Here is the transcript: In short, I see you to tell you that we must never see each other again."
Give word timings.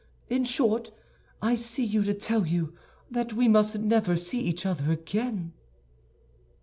In 0.31 0.45
short, 0.45 0.89
I 1.43 1.53
see 1.53 1.83
you 1.83 2.03
to 2.05 2.15
tell 2.15 2.47
you 2.47 2.73
that 3.11 3.33
we 3.33 3.47
must 3.47 3.77
never 3.77 4.15
see 4.17 4.39
each 4.39 4.65
other 4.65 4.91
again." 4.91 5.53